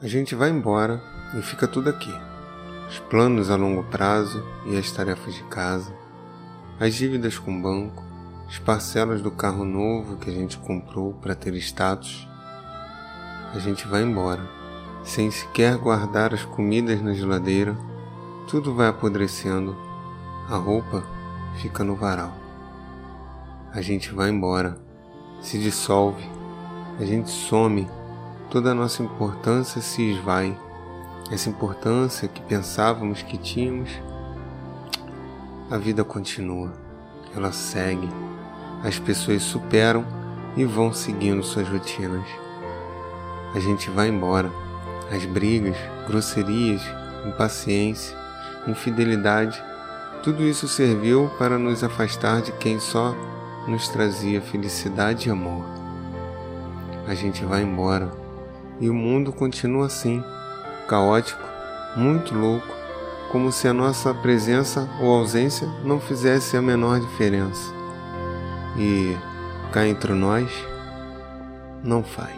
[0.00, 1.02] A gente vai embora
[1.36, 2.14] e fica tudo aqui.
[2.88, 5.92] Os planos a longo prazo e as tarefas de casa,
[6.78, 8.04] as dívidas com o banco,
[8.46, 12.28] as parcelas do carro novo que a gente comprou para ter status.
[13.52, 14.48] A gente vai embora,
[15.02, 17.76] sem sequer guardar as comidas na geladeira,
[18.48, 19.76] tudo vai apodrecendo,
[20.48, 21.02] a roupa
[21.56, 22.32] fica no varal.
[23.72, 24.78] A gente vai embora,
[25.42, 26.22] se dissolve,
[27.00, 27.97] a gente some
[28.50, 30.56] toda a nossa importância se esvai.
[31.30, 33.90] Essa importância que pensávamos que tínhamos,
[35.70, 36.72] a vida continua,
[37.36, 38.08] ela segue.
[38.82, 40.04] As pessoas superam
[40.56, 42.26] e vão seguindo suas rotinas.
[43.54, 44.50] A gente vai embora.
[45.10, 45.76] As brigas,
[46.06, 46.82] grosserias,
[47.26, 48.16] impaciência,
[48.66, 49.62] infidelidade,
[50.22, 53.14] tudo isso serviu para nos afastar de quem só
[53.66, 55.64] nos trazia felicidade e amor.
[57.06, 58.27] A gente vai embora
[58.80, 60.22] e o mundo continua assim,
[60.86, 61.42] caótico,
[61.96, 62.74] muito louco,
[63.30, 67.72] como se a nossa presença ou ausência não fizesse a menor diferença.
[68.76, 69.16] E
[69.72, 70.50] cá entre nós,
[71.82, 72.36] não faz.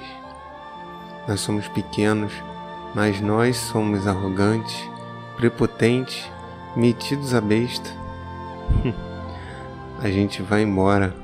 [1.28, 2.32] Nós somos pequenos,
[2.94, 4.88] mas nós somos arrogantes,
[5.36, 6.28] prepotentes,
[6.74, 7.90] metidos a besta.
[10.02, 11.14] a gente vai embora.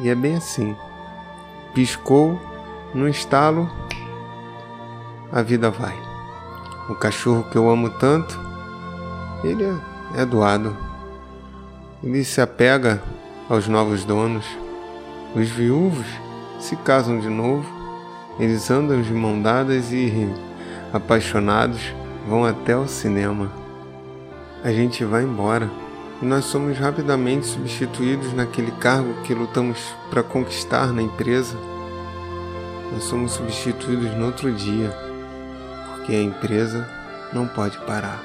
[0.00, 0.76] E é bem assim.
[1.74, 2.40] Piscou,
[2.94, 3.70] no estalo,
[5.36, 5.94] a vida vai.
[6.88, 8.40] O cachorro que eu amo tanto,
[9.44, 10.74] ele é, é doado.
[12.02, 13.02] Ele se apega
[13.46, 14.46] aos novos donos.
[15.34, 16.06] Os viúvos
[16.58, 17.66] se casam de novo.
[18.40, 20.26] Eles andam de mão dadas e,
[20.90, 21.82] apaixonados,
[22.26, 23.52] vão até o cinema.
[24.64, 25.70] A gente vai embora
[26.22, 31.58] e nós somos rapidamente substituídos naquele cargo que lutamos para conquistar na empresa.
[32.90, 35.05] Nós somos substituídos no outro dia
[36.06, 36.88] que a empresa
[37.32, 38.22] não pode parar.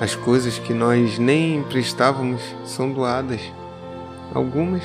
[0.00, 3.40] As coisas que nós nem emprestávamos são doadas,
[4.34, 4.82] algumas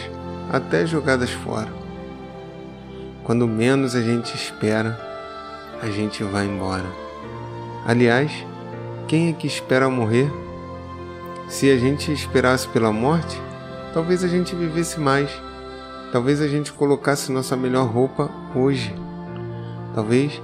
[0.51, 1.73] até jogadas fora.
[3.23, 4.97] Quando menos a gente espera,
[5.81, 6.85] a gente vai embora.
[7.85, 8.31] Aliás,
[9.07, 10.31] quem é que espera morrer?
[11.49, 13.41] Se a gente esperasse pela morte,
[13.93, 15.31] talvez a gente vivesse mais.
[16.11, 18.93] Talvez a gente colocasse nossa melhor roupa hoje.
[19.95, 20.41] Talvez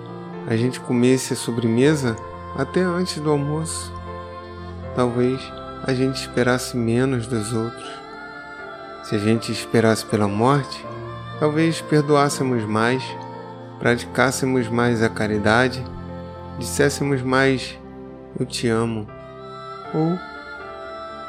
[0.47, 2.15] a gente comesse a sobremesa
[2.55, 3.91] até antes do almoço.
[4.95, 5.41] Talvez
[5.83, 7.89] a gente esperasse menos dos outros.
[9.03, 10.85] Se a gente esperasse pela morte,
[11.39, 13.03] talvez perdoássemos mais,
[13.79, 15.83] praticássemos mais a caridade,
[16.57, 17.77] disséssemos mais
[18.39, 19.07] eu te amo
[19.93, 20.17] ou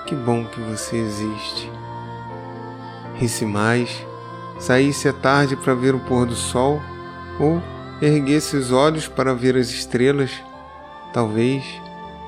[0.07, 1.71] que bom que você existe.
[3.17, 4.05] Risse mais,
[4.59, 6.81] saísse à tarde para ver o pôr do sol
[7.41, 7.61] ou
[8.04, 10.31] erguesse os olhos para ver as estrelas,
[11.12, 11.65] talvez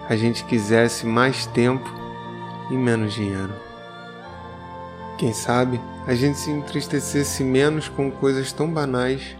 [0.08, 1.88] a gente quisesse mais tempo
[2.70, 3.52] e menos dinheiro.
[5.18, 9.36] Quem sabe a gente se entristecesse menos com coisas tão banais,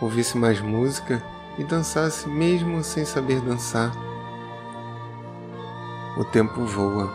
[0.00, 1.22] ouvisse mais música
[1.58, 3.92] e dançasse mesmo sem saber dançar.
[6.16, 7.12] O tempo voa.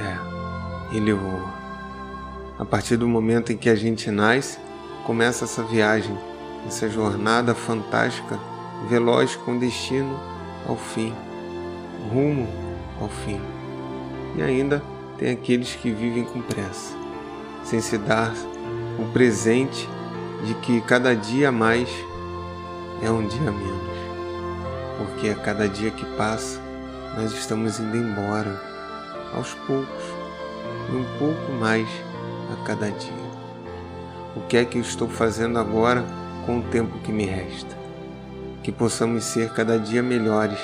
[0.00, 1.54] É, ele voa.
[2.58, 4.58] A partir do momento em que a gente nasce,
[5.04, 6.16] começa essa viagem
[6.66, 8.38] essa jornada fantástica,
[8.88, 10.18] veloz com destino
[10.68, 11.12] ao fim,
[12.12, 12.48] rumo
[13.00, 13.40] ao fim.
[14.36, 14.82] E ainda
[15.18, 16.94] tem aqueles que vivem com pressa,
[17.64, 18.32] sem se dar
[18.98, 19.88] o presente
[20.44, 21.88] de que cada dia mais
[23.02, 23.94] é um dia menos,
[24.98, 26.60] porque a cada dia que passa
[27.16, 28.60] nós estamos indo embora,
[29.32, 30.04] aos poucos,
[30.90, 31.88] e um pouco mais
[32.52, 33.12] a cada dia.
[34.34, 36.04] O que é que eu estou fazendo agora?
[36.44, 37.76] Com o tempo que me resta.
[38.62, 40.58] Que possamos ser cada dia melhores,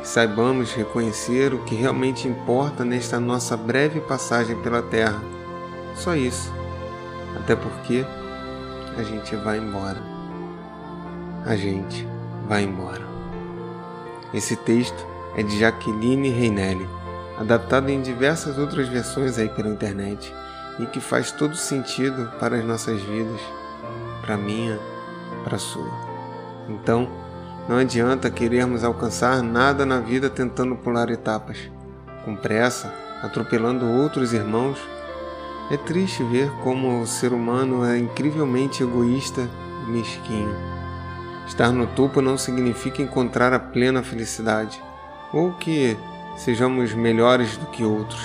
[0.00, 5.20] que saibamos reconhecer o que realmente importa nesta nossa breve passagem pela Terra.
[5.94, 6.52] Só isso.
[7.36, 8.04] Até porque
[8.96, 10.02] a gente vai embora.
[11.44, 12.06] A gente
[12.48, 13.06] vai embora.
[14.34, 15.06] Esse texto
[15.36, 16.88] é de Jaqueline Reinelli,
[17.38, 20.34] adaptado em diversas outras versões aí pela internet
[20.78, 23.40] e que faz todo sentido para as nossas vidas,
[24.22, 24.78] para minha
[25.46, 25.88] para a sua.
[26.68, 27.08] Então,
[27.68, 31.70] não adianta querermos alcançar nada na vida tentando pular etapas,
[32.24, 34.76] com pressa, atropelando outros irmãos.
[35.70, 39.48] É triste ver como o ser humano é incrivelmente egoísta
[39.86, 40.54] e mesquinho.
[41.46, 44.82] Estar no topo não significa encontrar a plena felicidade,
[45.32, 45.96] ou que
[46.36, 48.22] sejamos melhores do que outros.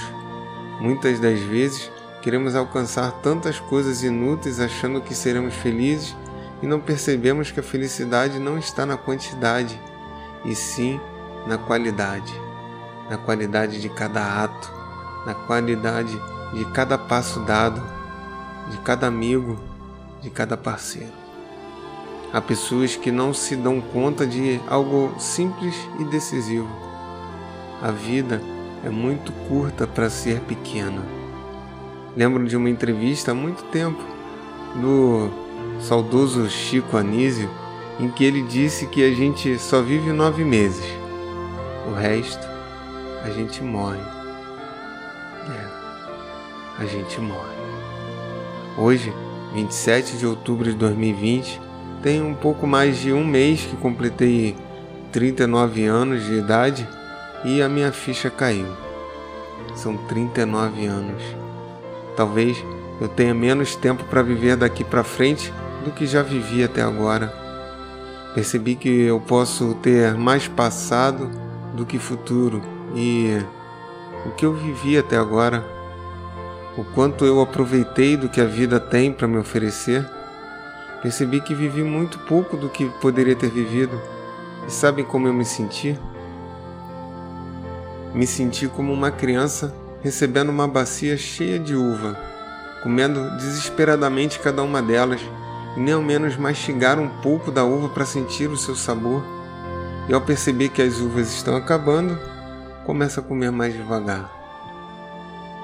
[0.79, 1.91] Muitas das vezes
[2.23, 6.15] queremos alcançar tantas coisas inúteis achando que seremos felizes
[6.61, 9.79] e não percebemos que a felicidade não está na quantidade,
[10.45, 10.99] e sim
[11.47, 12.33] na qualidade,
[13.09, 14.71] na qualidade de cada ato,
[15.25, 16.19] na qualidade
[16.53, 17.81] de cada passo dado,
[18.69, 19.59] de cada amigo,
[20.21, 21.21] de cada parceiro.
[22.33, 26.69] Há pessoas que não se dão conta de algo simples e decisivo.
[27.81, 28.41] A vida
[28.85, 31.03] é muito curta para ser pequena.
[32.15, 34.01] Lembro de uma entrevista há muito tempo
[34.75, 35.29] do
[35.81, 37.49] saudoso Chico Anísio,
[37.99, 40.85] em que ele disse que a gente só vive nove meses.
[41.89, 42.47] O resto,
[43.23, 43.99] a gente morre.
[45.49, 47.61] É, a gente morre.
[48.77, 49.13] Hoje,
[49.53, 51.59] 27 de outubro de 2020,
[52.01, 54.55] tem um pouco mais de um mês que completei
[55.11, 56.87] 39 anos de idade
[57.43, 58.67] e a minha ficha caiu.
[59.75, 61.21] São 39 anos.
[62.15, 62.63] Talvez
[62.99, 65.51] eu tenha menos tempo para viver daqui para frente
[65.81, 67.33] do que já vivi até agora.
[68.33, 71.29] Percebi que eu posso ter mais passado
[71.75, 72.61] do que futuro
[72.95, 73.37] e
[74.25, 75.65] o que eu vivi até agora,
[76.77, 80.07] o quanto eu aproveitei do que a vida tem para me oferecer.
[81.01, 83.99] Percebi que vivi muito pouco do que poderia ter vivido.
[84.67, 85.99] E sabem como eu me senti?
[88.13, 89.73] Me senti como uma criança
[90.03, 92.17] recebendo uma bacia cheia de uva,
[92.83, 95.21] comendo desesperadamente cada uma delas,
[95.75, 99.23] e nem ao menos mastigar um pouco da uva para sentir o seu sabor.
[100.09, 102.17] E ao perceber que as uvas estão acabando,
[102.85, 104.29] começa a comer mais devagar,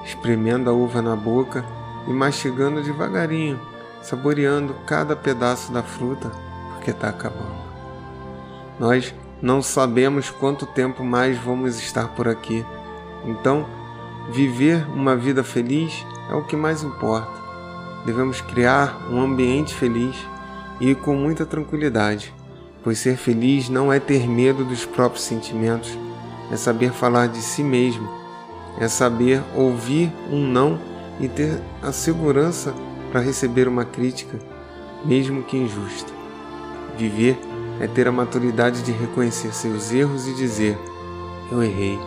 [0.04, 1.64] espremendo a uva na boca
[2.06, 3.60] e mastigando devagarinho,
[4.00, 6.30] saboreando cada pedaço da fruta,
[6.74, 7.58] porque está acabando.
[8.78, 12.64] Nós não sabemos quanto tempo mais vamos estar por aqui.
[13.24, 13.66] Então,
[14.30, 17.47] viver uma vida feliz é o que mais importa.
[18.08, 20.16] Devemos criar um ambiente feliz
[20.80, 22.32] e com muita tranquilidade,
[22.82, 25.90] pois ser feliz não é ter medo dos próprios sentimentos,
[26.50, 28.08] é saber falar de si mesmo,
[28.80, 30.78] é saber ouvir um não
[31.20, 32.72] e ter a segurança
[33.12, 34.38] para receber uma crítica,
[35.04, 36.10] mesmo que injusta.
[36.96, 37.38] Viver
[37.78, 40.78] é ter a maturidade de reconhecer seus erros e dizer:
[41.52, 41.98] Eu errei.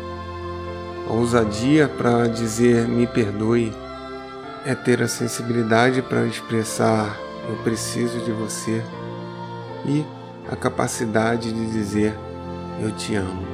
[1.07, 3.71] A ousadia para dizer: Me perdoe.
[4.63, 7.18] É ter a sensibilidade para expressar:
[7.50, 8.84] Eu preciso de você.
[9.88, 10.06] E
[10.52, 12.16] a capacidade de dizer:
[12.80, 13.48] Eu te amo.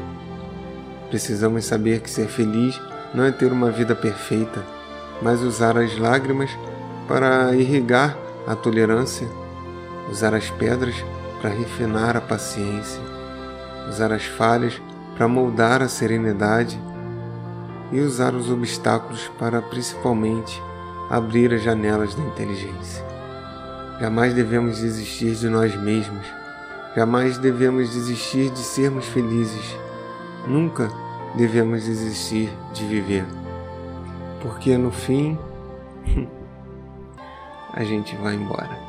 [1.09, 2.77] Precisamos saber que ser feliz
[3.13, 4.62] não é ter uma vida perfeita,
[5.21, 6.50] mas usar as lágrimas
[7.07, 9.30] para irrigar a tolerância,
[10.12, 10.95] usar as pedras
[11.39, 13.01] para refinar a paciência,
[13.88, 14.81] usar as falhas
[15.15, 16.77] para moldar a serenidade
[17.94, 20.62] e usar os obstáculos para principalmente
[21.09, 23.06] abrir as janelas da inteligência.
[24.00, 26.25] Jamais devemos desistir de nós mesmos,
[26.95, 29.75] jamais devemos desistir de sermos felizes,
[30.48, 30.89] nunca
[31.36, 33.25] devemos desistir de viver,
[34.42, 35.38] porque no fim
[37.74, 38.87] a gente vai embora.